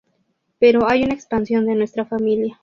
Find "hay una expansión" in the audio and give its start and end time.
0.89-1.67